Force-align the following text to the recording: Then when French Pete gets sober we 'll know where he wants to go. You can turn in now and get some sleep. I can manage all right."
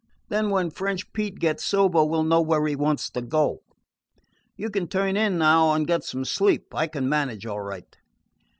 Then 0.29 0.49
when 0.49 0.71
French 0.71 1.13
Pete 1.13 1.37
gets 1.37 1.63
sober 1.63 2.03
we 2.03 2.17
'll 2.17 2.23
know 2.23 2.41
where 2.41 2.65
he 2.65 2.75
wants 2.75 3.07
to 3.11 3.21
go. 3.21 3.59
You 4.57 4.71
can 4.71 4.87
turn 4.87 5.15
in 5.15 5.37
now 5.37 5.73
and 5.73 5.85
get 5.85 6.03
some 6.03 6.25
sleep. 6.25 6.73
I 6.73 6.87
can 6.87 7.07
manage 7.07 7.45
all 7.45 7.61
right." 7.61 7.95